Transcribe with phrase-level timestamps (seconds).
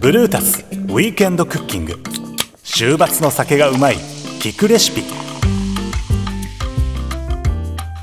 [0.00, 1.98] ブルータスウィークエンドクッキング。
[2.62, 3.96] 週末の酒がうまい
[4.40, 5.02] 聞くレシピ。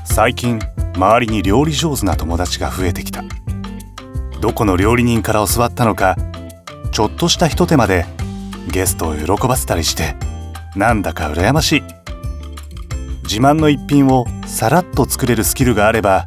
[0.04, 0.60] 最近
[0.94, 3.24] 周りに料理上手な友達が増えてきた。
[4.40, 6.16] どこの料理人から教わったのか
[6.92, 8.06] ちょっとしたひと手間で
[8.70, 10.14] ゲストを喜ばせたりして
[10.76, 11.82] なんだか羨ましい。
[13.22, 16.24] 自慢の一品をさらっと作れるスキルがあれば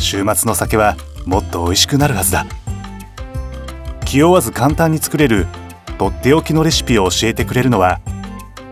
[0.00, 0.96] 週末の酒は
[1.26, 2.46] もっと美味しくなるはずだ
[4.04, 5.46] 気負わず簡単に作れる
[5.98, 8.00] とっておきのレシピを教えてくれるのは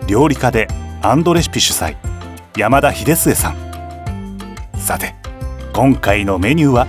[0.07, 0.67] 料理家で
[1.03, 1.97] アンドレシピ主催
[2.57, 3.57] 山田秀末さん
[4.77, 5.15] さて
[5.73, 6.87] 今回のメニューは？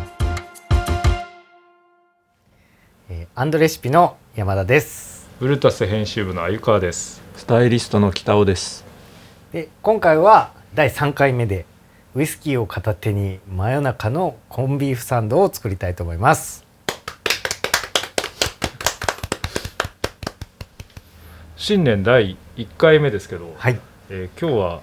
[3.09, 7.21] えーアンドレシピの山田ですブルータス編集部の鮎川です。
[7.35, 8.83] スタイリストの北尾です。
[9.53, 11.65] で今回は第3回目で
[12.15, 16.65] ウイスキーを片手に真夜中のコンビーフサンドを作りたいと思います。
[21.55, 23.79] 新年第1回目ですけど、はい。
[24.09, 24.81] えー今日は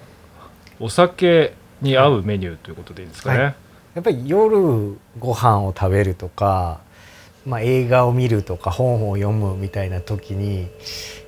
[0.79, 3.39] お酒に合うメニューということでいいですかね。
[3.39, 3.55] はい。
[3.95, 6.79] やっぱり夜ご飯を食べるとか、
[7.47, 10.67] まあ、映画を見るとか本を読むみたいな時に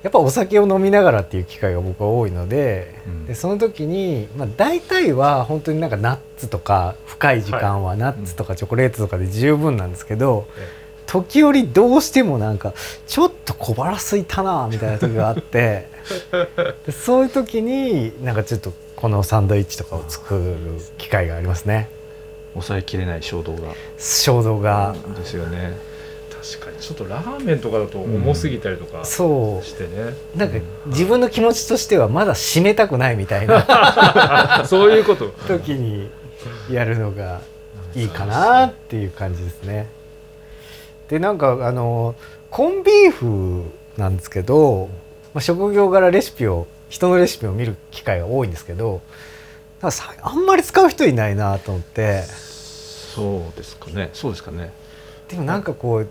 [0.02, 12.72] やっぱお酒を飲みながらっていう機会が僕は多いので,、うんでその時に、まあ、大体は本当になんかナッツとか深い時間はナッツとかチョコレートとかで十分なんですけど、え時折どうしてもなんか
[13.08, 15.88] ちょっと小腹空いたなみたいな時があって
[16.86, 20.56] でそういう時になんかちょっとこのサンドイッチとかを作る
[20.98, 21.88] 機会がありますね
[22.54, 23.74] 抑えきれない衝動が。
[23.98, 25.89] 衝動が、ですよね。
[26.42, 30.14] 確かにちょっとラーメンとかだと重すぎたりとかそしてね。
[30.34, 35.28] うなんか自分の気持ちとしてはまだ締めたくないみたいな そういうこと。
[35.46, 36.10] 時に
[36.70, 37.40] やるのが
[37.94, 39.86] いいかなっていう感じですね。
[41.08, 42.14] でなんかあの
[42.50, 43.64] コンビーフ
[43.98, 44.88] なんですけど、
[45.34, 49.00] まあ、職業柄レシピを人のレシピを見る機会が多いんですけど
[49.82, 54.10] なんかさあんまり使う人いないなと思ってそうですかね。
[54.12, 54.72] そうですかね。
[55.28, 56.08] でもなんかこう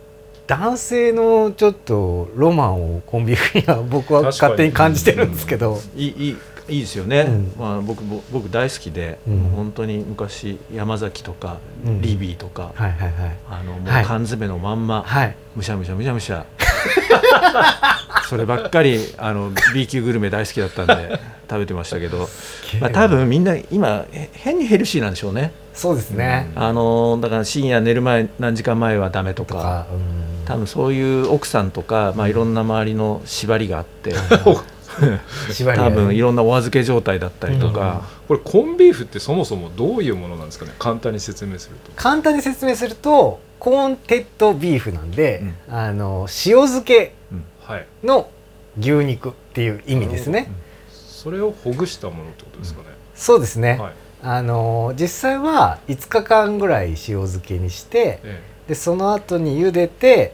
[0.49, 5.79] 男性のちょっとロマンをコンビーフには 僕は勝手に感じてるんですけど。
[5.95, 6.37] いいいい
[6.69, 7.21] いいですよね。
[7.21, 7.53] うん。
[7.57, 9.51] まあ僕も僕大好きで、うん。
[9.55, 12.01] 本当に昔山崎とか、うん。
[12.01, 13.11] リビーとか、はいはいはい。
[13.47, 15.35] あのもうはい缶詰のまんま、はい。
[15.55, 16.45] むしゃむしゃむしゃむしゃ。
[18.27, 22.27] そればっかりあの B 級グルメ大好きだったんで食べてましたけど、
[22.79, 25.51] まあ多分みんな今へ変にヘルシーなんでしょうね。
[25.75, 29.53] そうですね、あのだから深夜寝る前何時間前はダメとか。
[29.53, 34.13] とか、うん多分そういう奥さんとか、まあ、いろんな周りの縛りがあって
[35.75, 40.73] 多分いろんなお預け状態だったりとか、これコンビーフってそもそもどういうものなんですかね？
[40.79, 41.91] 簡単に説明すると。
[41.95, 47.13] 簡単に説明するとコーンテッドビーフなんで、あの塩漬け
[47.63, 47.85] はい。
[48.03, 48.29] の
[48.79, 50.51] 牛肉っていう意味ですね。
[50.91, 52.87] それをほぐしたものってことですかね？
[53.16, 53.93] そうですね、はい。
[54.23, 60.33] あの実際は5日間ぐらい塩漬けにしてえでその後に茹でて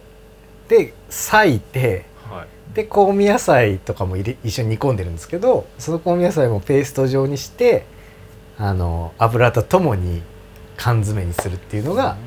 [0.67, 2.47] で裂いてえはい。
[2.75, 7.85] で香味野菜とかも入れ一緒に煮込んでるんですけどその香味野菜もペースト状にして
[8.57, 10.21] あの油とともに
[10.77, 12.17] 缶詰にするっていうのが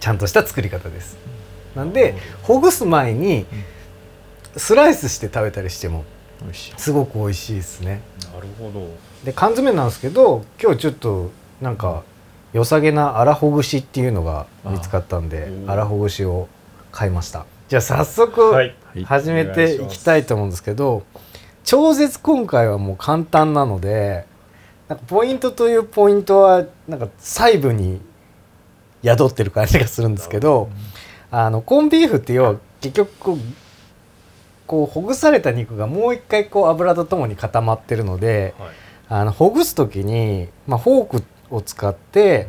[0.00, 1.16] ちゃんとした作り方です。
[1.74, 3.44] なんでほぐす前に
[4.56, 6.04] スライスして食べたりしても
[6.76, 8.00] すごく美味しいですね。
[8.32, 8.88] なるほど。
[9.24, 11.30] で缶詰なんですけど今日ちょっと
[11.60, 12.02] なんか
[12.52, 16.48] 良さげな粗ほぐしっていうのが見つかったんであ粗ほぐしを
[16.96, 17.44] 買いました。
[17.68, 18.74] じゃあ早速、はい。
[19.04, 21.04] 始めていきたいと思うんですけど
[21.62, 24.24] 超絶今回はもう簡単なので
[24.88, 28.00] なんかポイントというポイントはなんか細部に
[29.04, 30.70] 宿ってる感じがするんですけど
[31.30, 33.38] あのコンビーフって要は結局こう
[34.66, 38.68] こうほぐされた肉がもう一回こう油とともに固まってるのではい。
[39.08, 42.48] あのほぐす時に、まあ、フォークを使って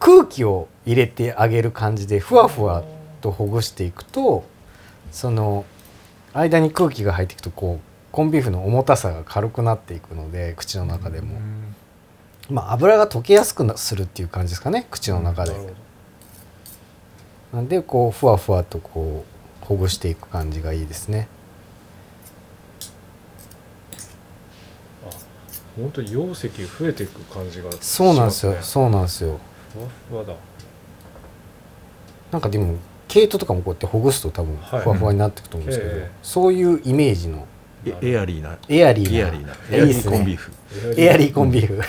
[0.00, 2.82] 空気を入れてあげる感じでふわふわ
[3.24, 4.44] とほぐしていくと
[5.10, 5.64] その
[6.34, 11.40] 間に空気が入っていくとこうコンビーフの重たさが軽くなっていくので口の中でも、
[12.50, 15.54] まあ、油が溶けやすくなするっていう感じですかね口の中で。
[17.54, 19.24] なんでこうふわふわとこ
[19.62, 21.28] うほぐしていく感じがいいですね。
[25.76, 27.76] 本当に容積増えていく感じがね。
[27.80, 29.38] そうなんですよそうなんですよ。
[29.72, 30.34] ふわふわだ。
[32.32, 32.76] なんかでも
[33.14, 34.80] 毛糸とかもこうやってほぐすと多分はい。
[34.82, 36.10] ふわふわになっていくと思うんですけど、ええ。
[36.20, 37.46] そういうイメージの
[37.86, 38.58] えエアリーな。
[38.68, 39.18] エアリーな。
[39.18, 39.54] エアリーな。
[39.70, 40.52] エアリーコンビーフ。
[40.96, 41.80] エアリーコンビーフ。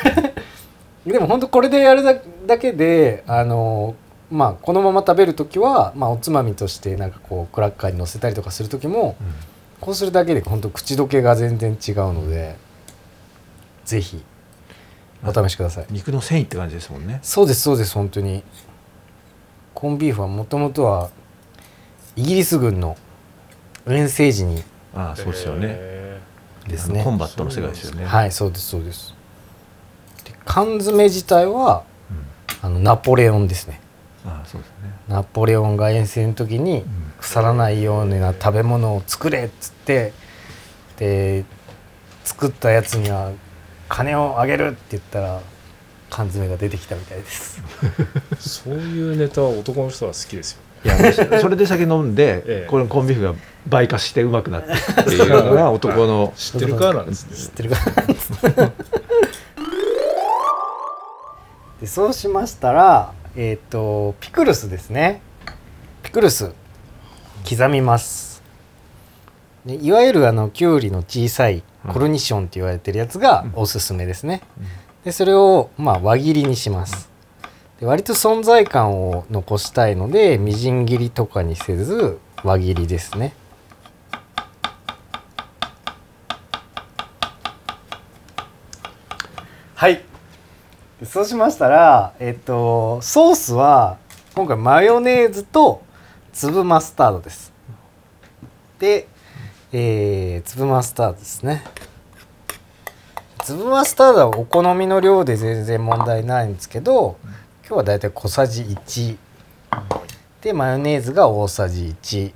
[1.12, 3.96] でも本当これでやるだだけであの
[4.30, 9.16] まあこのまま食べる時は、まあ、おつまみとしてなんかこうクラッカーに乗せたりとかする時も
[9.82, 12.56] こうするだけで本当口どけが全然違うので
[13.86, 14.24] ぜひ
[15.24, 15.86] お試しください。
[15.90, 17.20] 肉の繊維って感じですもんね。
[17.24, 18.44] そうですそうです本当に
[19.76, 21.10] コンビーフはもともとは
[22.16, 22.98] イギリス軍の
[23.86, 24.64] 遠征時に
[24.96, 25.68] ああそうですよね。
[25.70, 26.20] へ
[26.68, 27.04] ですね。
[27.04, 28.06] コンバットの世界ですよね。
[28.06, 29.14] はいそうですそうです。
[30.24, 31.84] で缶詰自体は
[32.62, 33.82] あのナポレオンですね。
[34.26, 34.76] ああそうですね。
[35.10, 36.84] ナポレオンが遠征の時に
[37.20, 40.14] 腐らないような食べ物を作れっつって
[40.98, 41.44] で
[42.24, 43.34] 作ったやつには
[43.90, 45.42] 金をあげるって言ったら
[46.10, 47.62] 缶詰が出てきたみたいです。
[48.32, 50.60] ーそういうネタは男の人は好きですよ。
[50.86, 52.68] いやそれで酒飲んで、 ええ。
[52.70, 53.34] このコンビーフが
[53.68, 56.32] 倍化してうまくなってっていうのが男の。
[56.36, 57.36] 知ってるかなんですね。
[57.36, 57.78] 知ってるか
[61.82, 65.22] でそうしましたらえっ、とピクルスですね。
[66.04, 66.54] ピクルス
[67.50, 68.44] 刻みます。
[69.66, 74.42] でいわゆるあのきゅうりの小さいコルニションって言われてるやつがおすすめですね、
[75.06, 77.10] でそれをまあ輪切りにします。
[77.80, 83.36] で割と存在感を残したいのでみじん切りとかにせず輪切りですね。
[89.76, 90.04] はい。
[91.04, 93.98] そうしましたらえっとソースは
[94.34, 95.84] 今回マヨネーズと
[96.34, 97.54] 粒マスタードです。
[98.80, 99.08] で、
[99.72, 101.64] えー、粒マスタードですね。
[103.46, 107.20] 粒マスタードはお好みの量で全然問題ないんですけど
[107.62, 109.18] 今日はだいたい小さじ1
[110.42, 112.34] でマヨネーズが大さじ1っ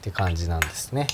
[0.00, 1.06] て感じなんですね。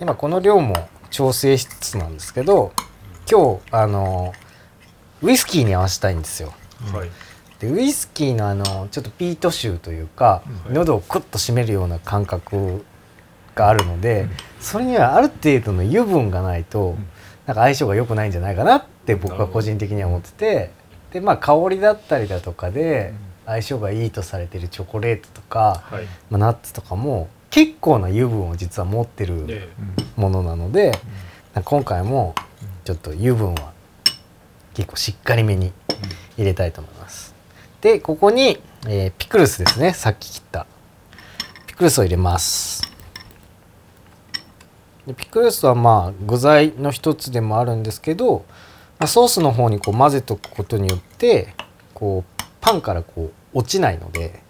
[0.00, 2.72] でまあこの量も調整しつつなんですけど
[3.30, 4.32] 今日あの
[5.22, 6.52] ウイスキーに合わせたいんですよ。
[6.92, 7.10] はい。
[7.60, 12.84] でウイスキーのあのちょっとピート臭というか、はい喉をクッと締めるような感覚
[13.54, 14.28] があるので、
[14.60, 16.96] それにはある程度の油分がないと、
[17.46, 20.70] なんか相性が良くないんじゃないかなって僕は個人的には思ってて
[21.12, 23.12] でまあ香りだったりだとかで
[23.44, 26.04] 相性がいいとされてるチョコレートとか、はい。
[26.30, 29.68] まあ、ナッツとかも結構な油分を実は持ってるえ
[30.16, 30.92] ものなので、
[31.64, 32.34] 今回も
[32.84, 33.72] ちょっと油分は
[34.74, 35.72] 結構しっかりめに
[36.38, 37.34] 入れたいと思います。
[37.80, 39.92] でここに、えーピクルスですね。
[39.92, 40.66] さっき切った。
[41.66, 42.91] ピクルスを入れます。
[45.06, 48.44] でピクルスはまあ具材の一つでもあるんですけど、
[48.98, 51.54] まあ、ソースの方にこう混ぜとくことによって
[51.94, 54.42] こうパンからこう落ちないので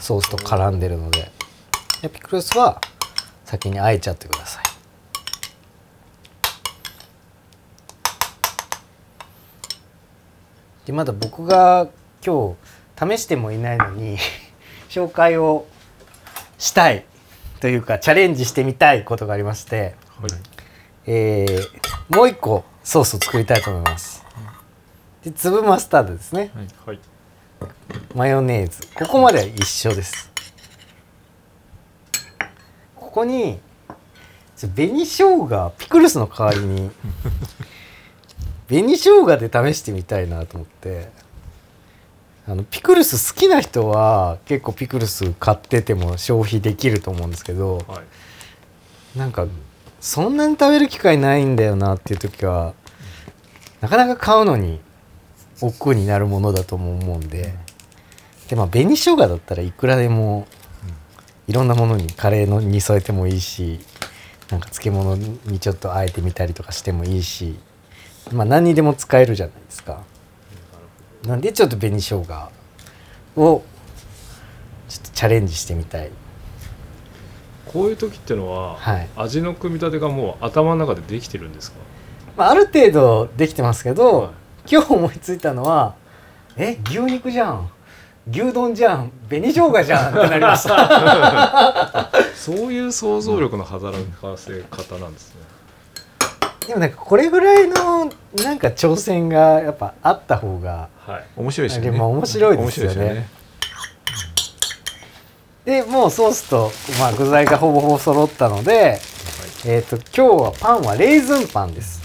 [0.00, 1.30] ソースと絡んでるので
[2.02, 2.80] でピクルスは
[3.44, 4.64] 先にあえちゃってください。
[10.84, 11.88] でまだ僕が
[12.24, 12.56] 今
[12.98, 14.18] 日試してもいないのに
[14.90, 15.66] 紹介を
[16.58, 17.06] したい
[17.64, 20.30] というかチャレンジしてみたいことがありまして、はい
[21.06, 24.22] えーもう一個ソースを作りたいと思います。
[25.24, 26.50] で粒マスタードですね。
[26.84, 26.98] はい。
[28.14, 28.86] マヨネーズ。
[28.94, 30.30] ここまでは一緒です。
[32.96, 33.58] ここに
[34.60, 36.90] 紅生姜ピクルスの代わりに
[38.68, 41.08] 紅生姜で試してみたいなと思って
[42.46, 48.02] あのピクルス好きな人は結構ピクルス買ってても消費できると思うんですけどは
[49.14, 49.18] い。
[49.18, 49.46] なんか
[50.00, 52.74] そんなに食べる機会ないんだよなっていう時は
[53.80, 54.80] なかなか買うのに
[55.60, 57.54] 億劫になるものだとも思うんで
[58.48, 60.46] でまあ紅生姜だったらいくらでも
[61.46, 63.80] いろんなものにカレーのに添えてもいいし
[64.50, 67.58] なんか漬物にちょっとあえてみたりとかしてもいいし
[68.32, 70.02] まあ何にでも使えるじゃないですか
[71.26, 72.50] なんでちょっと紅生姜
[73.36, 73.64] を
[74.88, 76.10] ちょっとチャレンジしてみたい。
[77.66, 79.08] こういう時ってのは、はい。
[79.16, 81.78] 味の組み立てがもう頭の中でできてるんですか、
[82.36, 84.30] まあ、ある程度できてますけど、はい。
[84.70, 85.94] 今日思いついたのは
[86.56, 87.70] え牛肉じゃん
[88.30, 92.10] 牛丼じゃん紅生姜じゃんってなりました。
[92.34, 95.42] そういう想像力の働かせ方なんですね、
[96.66, 98.10] でもなんかこれぐらいの
[98.42, 101.24] なんか挑戦がやっぱあった方がはい。
[101.36, 101.90] 面白いですよね。
[101.90, 102.94] でも面白いですよね。
[102.94, 103.24] 面白い
[105.64, 108.98] でもうソースと、まあ、具材がほぼほぼ揃ったので、
[109.66, 112.02] えー、と今日はパンはレーズンパンです。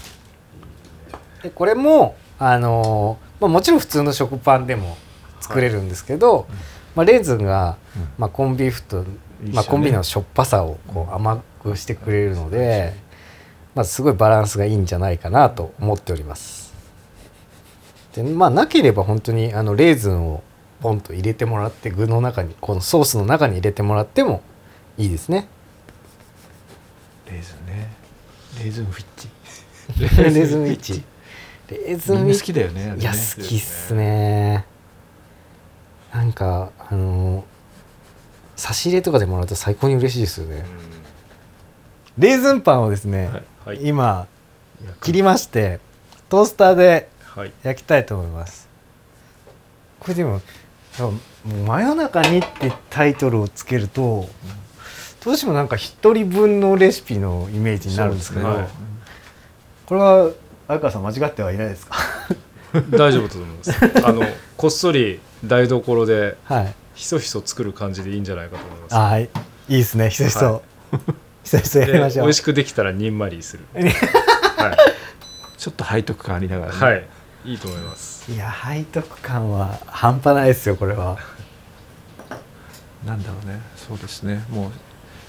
[1.42, 4.96] でこれもあのーまあ、もちろん普通の食パンでも
[5.40, 6.46] 作れるんですけど、
[6.94, 8.08] まあ、レーズンが、うん。
[8.18, 9.04] まあ、コンビーフと、
[9.52, 12.92] まあ、コンビのしょっぱさをこう甘くしてくれるので、
[13.74, 16.74] まあ、すごいバランスがいいんじゃないかなと思っております。
[18.14, 20.42] でまあなければ本当にあのレーズンを
[20.80, 24.42] ポンと入れてもらって具の中にこのソースの中に入れてもらっても
[24.98, 25.46] いいですね。
[27.26, 27.92] レーズンね。
[28.58, 29.28] レーズンフィッチ。
[30.00, 31.04] レーズンウィッチ。
[31.68, 33.00] レーズンウィッチ。
[33.00, 34.64] いや好きっすね。
[36.12, 37.44] なんかあの
[38.56, 40.64] 差し入れとかでもらうと最高に嬉しいですよね。
[42.18, 43.44] レーズンパンをですね、はい
[43.82, 44.26] 今
[45.02, 45.80] 切りまして
[46.28, 47.52] トースターではい。
[47.62, 48.68] 焼きたいと思います。
[50.00, 50.40] これでも
[51.64, 54.28] 真夜中にってタイトルをつけると
[55.24, 58.78] どうしてもなんか一人分のレシピのイメージになるんですけどそうですね。
[59.86, 60.30] これは
[60.68, 61.96] 相川さん間違ってはいないですか？
[62.90, 64.06] 大丈夫だと思います。
[64.06, 64.22] あの
[64.56, 66.74] こっそり台所ではい。
[66.94, 68.94] ひそひそ作る感じでいいんじゃないかと思います。
[68.96, 69.28] あーい。
[69.68, 70.96] いですねひそひそ、はひ
[71.50, 72.14] そひそやりましょう。
[72.14, 73.64] で美味しくできたらにんまりする。
[73.74, 74.76] は
[75.58, 77.04] ちょっと背徳感ありながらい、ね、はい、
[77.44, 78.30] いいと思います。
[78.30, 81.18] いや背徳感は半端ないですよこれは。
[83.04, 83.60] なんだろうね。
[83.76, 84.44] そうですね。
[84.48, 84.70] もう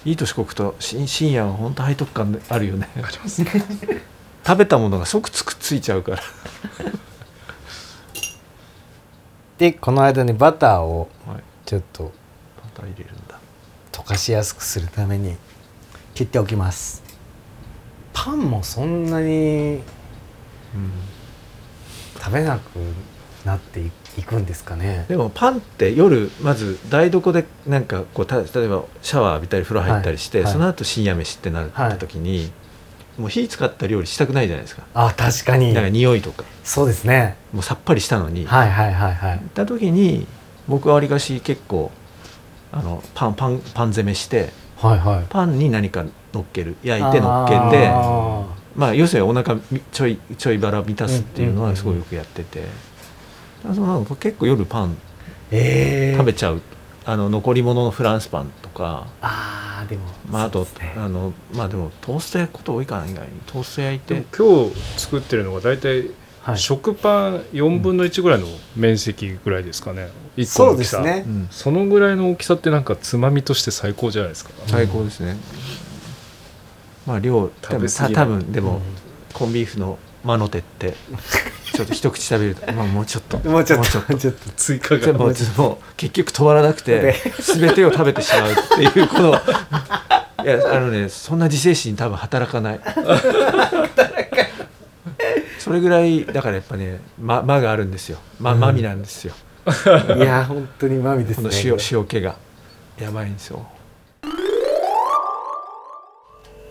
[0.07, 2.87] いい年こくとし深夜は本当背徳感あるよね。
[2.97, 3.41] あります
[4.45, 6.21] 食べたものが即つくっついちゃうから。
[9.57, 11.43] でこの間にバターをはい。
[11.65, 12.09] ちょっとバ
[12.75, 13.39] ター入れるんだ。
[13.91, 15.35] 溶かしやすくするために
[16.13, 17.03] 切っておきます。
[18.13, 19.81] パンもそんなに
[20.75, 20.91] うん
[22.19, 22.77] 食べなく
[23.45, 25.05] なっていいくんですかね。
[25.07, 30.53] でもパンって夜まず台所でなんかこうた例えばシャワー浴びたり風呂入ったりして、はいはい。
[30.53, 32.51] その後深夜飯ってなった時に、
[33.17, 34.83] もう火使った料理したくないじゃないですか。
[34.93, 35.73] あ確かに。
[35.73, 36.43] なんか匂いとか。
[36.63, 37.37] そうですね。
[37.53, 39.39] もうさっぱりしたのに、はいはいはいはい。
[39.39, 40.27] 行った時に
[40.67, 41.89] 僕はわりかし結構
[42.71, 45.25] あのパンパンパン攻めしてはいはい。
[45.29, 46.75] パンに何か乗っける。
[46.83, 52.63] 焼いて乗っけてあまあ要するにお腹みちょいちょい腹満たすっていうのはすごいよくやってて、
[53.69, 54.95] あそうなんか結構夜パンー
[55.51, 56.61] えー、食べちゃう、
[57.05, 60.95] あの残り物のフランスパンとか、あーでもまあ、あとね。
[60.95, 63.41] あのまあでもトースト焼くこと多いかな意外に。
[63.45, 66.09] トースト焼いでても今日作ってるのが大体
[66.43, 66.57] はい。
[66.57, 71.01] 食パン4分の1ぐらいの面積ぐらいですかね、一個そうの大きさ。
[71.03, 71.23] ですね。
[71.27, 71.47] うん。
[71.51, 75.37] そのぐらいの大きさってなんかつまみとして最高じゃないですか、最高ですね、
[77.05, 78.25] まあ量多ない。
[78.25, 78.81] 分でも、
[79.33, 80.93] コンビーフのマノテって
[81.73, 83.37] ちょっと一口食べると、まあ、もうちょっと。
[83.49, 84.39] もうちょっもうちょっととちょっと。
[84.55, 85.05] 追加が。
[85.07, 88.55] でももう結局止まらなくてで全てを食べてしまうっ
[88.93, 89.29] ていうこの
[90.43, 92.79] いやあのねそんな自制心多分働かない
[95.61, 98.17] それぐらいだからやっぱね間間があるんですよ。
[98.39, 99.35] ま間みなんですよ、
[100.17, 101.49] いや本当にマミですね。
[101.49, 102.35] この塩塩気が。
[102.99, 103.67] やばいんですよ。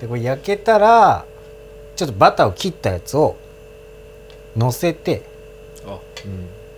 [0.00, 1.24] でこれ焼けたら
[1.94, 3.36] ちょっとバターを切ったやつを
[4.56, 5.22] 乗せて
[5.86, 5.96] あ。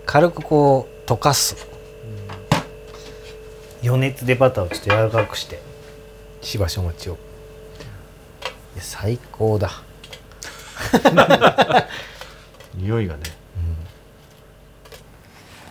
[0.05, 1.57] 軽くこう溶かす、
[3.83, 5.63] 余熱でバターをちょっと柔らかくして
[6.43, 7.15] しばしお待ちを。
[7.15, 7.17] い
[8.77, 9.83] や最高だ
[12.75, 13.23] 匂いがね。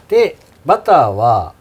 [0.08, 1.54] でバターは、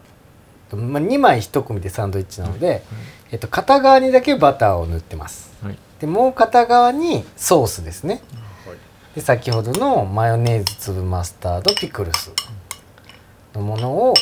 [0.73, 2.83] まあ、2枚1組でサンドイッチなので、
[3.31, 5.55] えっと、片側にだけバターを塗ってます。
[5.63, 5.77] はい。
[5.99, 8.21] でもう片側にソースですね。
[8.65, 8.77] はい。
[9.15, 12.31] で先ほどのマヨネーズ粒マスタードピクルス
[13.53, 14.13] のものを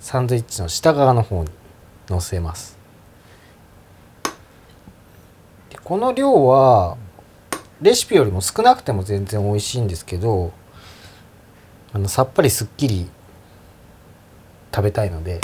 [0.00, 1.50] サンドイッチの下側の方に
[2.08, 2.78] 乗せます。
[5.70, 6.96] でこの量は
[7.80, 10.52] レシピよりも少なくても全然美味しいんですけど
[11.92, 13.08] あのさっぱりすっきり
[14.74, 15.40] 食べたいので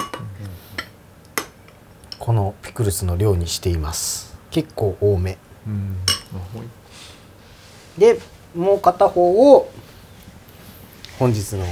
[2.18, 4.34] このピクルスの量にしています。
[4.50, 5.36] 結構多め。
[7.98, 8.18] で
[8.54, 9.70] もう片方を
[11.18, 11.66] 本日の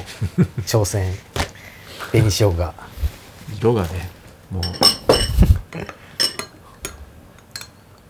[0.66, 1.14] 挑戦
[2.12, 2.74] 紅生姜。
[3.56, 4.10] 色がね
[4.50, 4.62] もう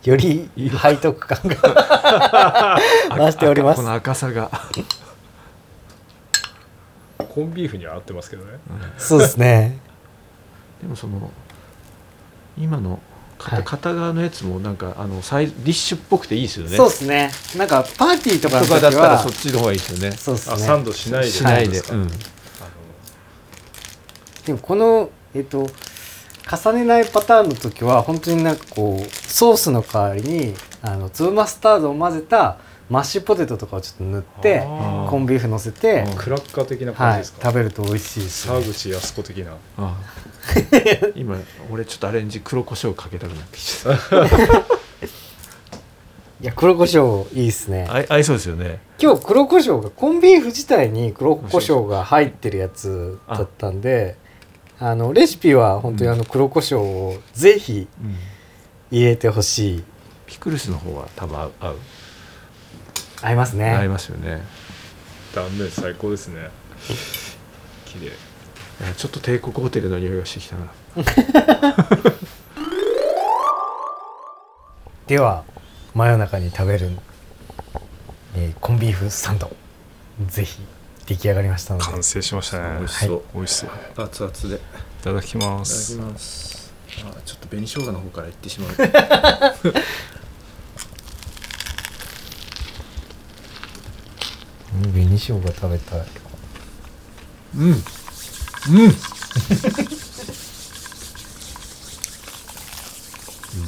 [0.04, 2.78] より背徳感が
[3.16, 3.76] 増しております。
[3.76, 4.50] この赤さが。
[7.18, 8.58] コンビーフには合ってますけどね。
[8.98, 9.78] そうですね。
[10.82, 11.30] でもその
[12.58, 13.00] 今の
[13.38, 13.64] 片,、はい。
[13.64, 16.76] 片側のやつもなんかあのサイディッシュっぽくていいですよね。
[16.76, 17.30] そうですね。
[17.56, 20.16] なんかパーティーとかの時とかだったらはそっちの方がいいですよね。
[20.16, 20.54] そうですね。
[20.54, 22.02] あサンドしないでしないで、うん。
[22.02, 22.10] あの
[24.44, 25.68] でもこのえっと
[26.50, 32.58] 重ねないパターンの時は本当になんかこうソースの代わりにあの粒マスタードを混ぜた
[32.90, 35.08] マッシュポテトとかをちょっと塗ってあー。
[35.08, 39.52] コンビーフ乗せて、クラッカー的な感はい、じですか、食べると美味しいです、沢口靖子的な。
[39.52, 39.94] ああ。
[41.14, 41.36] 今
[41.70, 44.16] 俺ちょっとアレンジ黒胡椒かけたくなってきちゃった。
[46.42, 47.86] いや黒胡椒いいっすね。
[47.88, 48.80] 合い合いそうですよね。
[49.00, 54.16] 今日黒胡椒がコンビーフ自体に黒胡椒が入ってるやつだったんで
[54.84, 57.86] あのレシピは本当にあの黒胡椒をぜひ
[58.90, 59.84] 入れてほしい。
[60.26, 61.52] ピクルスの方は多分合う。
[63.22, 63.70] 合いますね。
[63.70, 64.42] 合いますよね。
[65.32, 66.50] 断面最高ですね。
[67.84, 68.10] 綺麗。
[68.96, 70.66] ちょっと帝国ホテルの匂いがしてきたな。
[75.06, 75.44] では
[75.94, 76.90] 真夜中に食べる、
[78.34, 79.54] えーコンビーフサンド
[80.26, 80.60] ぜひ
[81.06, 81.86] 出来上がりましたので。
[81.86, 82.78] 完成しましたね。
[82.78, 83.72] 美味しそう、美味しそうい。
[84.04, 84.54] 熱々で。
[84.56, 84.58] い
[85.04, 86.72] ただきまただきすます。
[87.00, 88.74] あちょっと紅生姜の方からいってしまう。
[94.74, 96.06] うん紅生姜食べたい。
[97.56, 97.62] うん。
[97.64, 97.74] うん
[98.84, 98.94] うん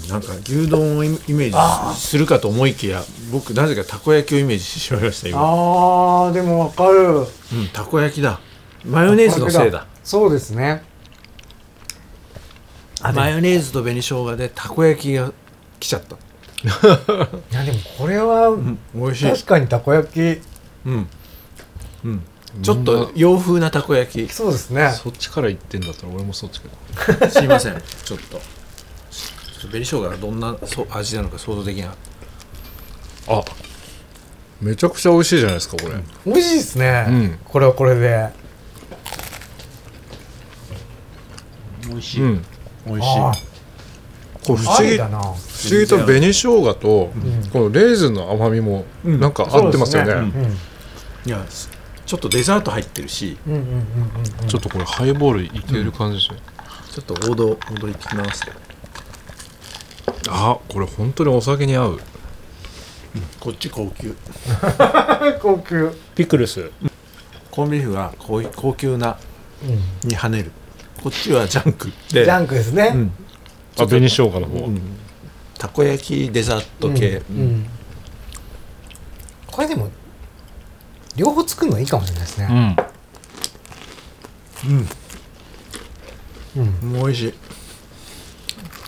[0.09, 6.99] なんか牛丼をイメージするかと思いきや僕なぜかたこ焼きをイメージしてしまいました今、あーでもわかる。
[7.19, 7.27] うん、
[7.73, 8.41] たこ焼きだ。
[8.85, 9.87] マヨネーズのせいだ。
[10.03, 10.83] そうですね。
[13.15, 15.33] マヨネーズと紅生姜でたこ焼きが
[15.81, 19.31] 来ちゃった、 いやでもこれはうん、美味しい。
[19.31, 20.21] 確かにたこ焼き。
[20.87, 21.09] うん、
[22.05, 22.23] うん、
[22.63, 24.33] ちょっと洋風なたこ焼き。
[24.33, 24.91] そうですね。
[24.91, 26.69] そっちから言ってんだったら俺もそっちか
[27.21, 27.75] らすいません。
[28.05, 28.39] ちょっと。
[28.39, 31.97] ちょっと紅生姜がどんなそ味なのか想像できなかっ
[33.29, 33.43] あ
[34.61, 35.95] めちゃくちゃ美味しいじゃないですかこれ、
[36.25, 37.39] 美味しいですね、うん。
[37.45, 38.31] これはこれで。
[41.83, 42.45] た美味しうん。
[42.87, 43.09] 美味しい。
[43.19, 43.33] あ
[44.47, 44.87] これ不思議。
[44.89, 45.19] ありだな。
[45.19, 45.35] 不思
[45.71, 47.51] 議と紅生姜と、ん。
[47.51, 49.21] このレーズンの甘みもうん。
[49.21, 50.55] なんか合ってますよね,、そうですね。
[51.27, 51.45] いや
[52.07, 53.37] ちょっとデザート入ってるし。
[53.47, 53.77] うんうんうんうん
[54.43, 56.39] うんちょっとこれハイボールいける感じですね、
[56.91, 58.47] ちょっと王道戻りてきます
[60.29, 62.01] あこれ本当にお酒に合う。
[63.39, 64.15] こっち高級。
[65.41, 66.71] 高級、ピクルス。
[67.51, 69.17] コンビーフが高級な
[69.63, 70.51] うん、に跳ねる。
[71.03, 71.93] こっちはジャンク。
[72.09, 73.13] ジでャンクですね、うん。
[73.79, 74.81] あ紅生姜の方、うん。
[75.59, 77.37] たこ焼きデザート系、うん。
[77.37, 77.67] うん。
[79.47, 79.91] これでも
[81.17, 82.53] 両方作るのいいかもしれないですね、う
[84.71, 84.77] ん。
[86.57, 86.67] うん。
[86.85, 87.03] うん。
[87.05, 87.35] 美味しい。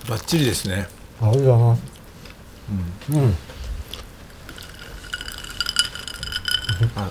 [0.09, 0.89] バッチリですね
[1.21, 1.83] ありがとうございます
[3.13, 3.35] うん
[6.95, 7.11] あ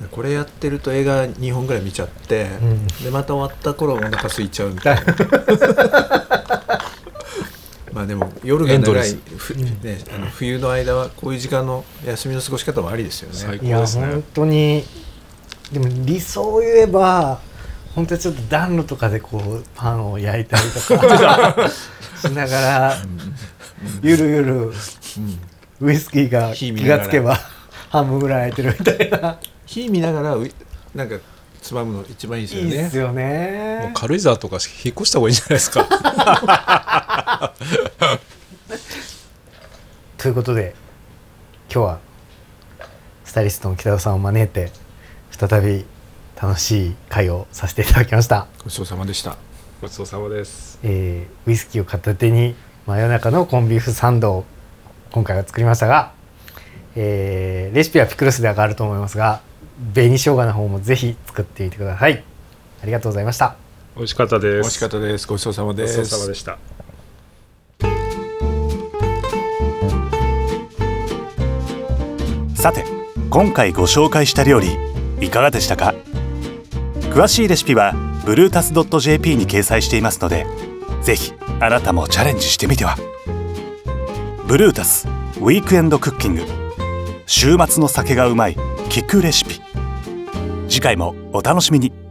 [0.00, 5.02] でこれやってると映画2本ぐらい見ちゃって、うんでまた終わった頃お腹空いちゃうみたいな。
[7.92, 13.66] まあでも夜が長いふ、ね、あの冬の間はこういう時間の休みの過ごし方もありですよ最ね。
[13.66, 14.06] いや高ですね。
[14.06, 14.84] 本当に。
[15.72, 17.40] でも理想を言えば
[17.98, 21.56] 本当にちょっと暖炉とかでこうパンを焼いたりとか
[22.16, 22.96] しながら
[24.00, 24.72] ゆるゆる
[25.80, 27.36] ウイスキーが気がつけば
[27.90, 29.36] 半分ぐらい空いてるみたいな。
[29.66, 30.36] 火見ながら
[30.94, 31.16] なんか
[31.60, 32.68] つまむの一番いいですよね。
[32.68, 35.84] いいっすよもうね軽井沢とか引っ越した方がいいんじゃないですか。
[40.18, 40.76] ということで
[41.68, 41.98] 今日は
[43.24, 44.70] スタイリストの北田さんを招いて
[45.32, 45.84] 再び
[46.40, 49.36] 楽しい会をさせていただきました、ごちそうさまでした。
[49.82, 50.78] ごちそうさまです。
[50.84, 52.54] えーウイスキーを片手に
[52.86, 54.44] 真夜中のコンビーフサンドを
[55.10, 56.12] 今回は作りましたが、
[56.94, 59.40] えーレシピはピクルスで上がると思いますが
[59.94, 62.22] 紅生姜の方もぜひ作ってみてください。
[62.82, 63.56] ありがとうございました。
[63.96, 64.54] 美味しかったです。
[64.54, 65.26] 美味しかったです。
[65.26, 65.98] ごちそうさまです。
[65.98, 66.58] ごちそうさまでした。
[72.54, 72.84] さて
[73.30, 74.76] 今回ご紹介した料理
[75.20, 75.94] いかがでしたか？
[77.12, 77.94] 詳しいレシピは
[78.24, 80.46] ブルータス .jp に掲載していますので
[81.02, 82.96] ぜひあなたもチャレンジしてみては。
[84.46, 85.08] ブルータス
[85.40, 86.42] ウィークエンドクッキング。
[87.26, 88.56] 週末の酒がうまい
[88.88, 89.60] 聞くレシピ。
[90.68, 92.07] 次回もお楽しみに。